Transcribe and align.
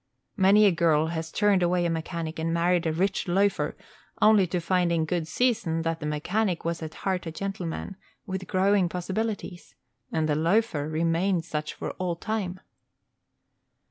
Many 0.35 0.65
a 0.65 0.71
girl 0.71 1.05
has 1.13 1.31
turned 1.31 1.61
away 1.61 1.85
a 1.85 1.89
mechanic 1.91 2.39
and 2.39 2.51
married 2.51 2.87
a 2.87 2.91
rich 2.91 3.27
loafer, 3.27 3.77
only 4.19 4.47
to 4.47 4.59
find 4.59 4.91
in 4.91 5.05
good 5.05 5.27
season 5.27 5.83
that 5.83 5.99
the 5.99 6.07
mechanic 6.07 6.65
was 6.65 6.81
at 6.81 6.95
heart 7.05 7.27
a 7.27 7.31
gentleman, 7.31 7.97
with 8.25 8.47
growing 8.47 8.89
possibilities, 8.89 9.75
and 10.11 10.27
the 10.27 10.33
loafer 10.33 10.89
remained 10.89 11.45
such 11.45 11.75
for 11.75 11.91
all 11.91 12.15
time. 12.15 12.59